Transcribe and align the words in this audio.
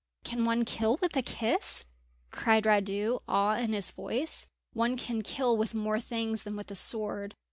"Can 0.23 0.45
one 0.45 0.65
kill 0.65 0.97
with 0.99 1.15
a 1.15 1.21
kiss?" 1.21 1.85
cried 2.31 2.63
Radu, 2.63 3.21
awe 3.27 3.55
in 3.55 3.71
his 3.73 3.91
voice. 3.91 4.47
"One 4.73 4.97
can 4.97 5.21
kill 5.21 5.55
with 5.55 5.75
more 5.75 5.99
things 5.99 6.41
than 6.41 6.55
with 6.55 6.71
a 6.71 6.75
sword. 6.75 7.35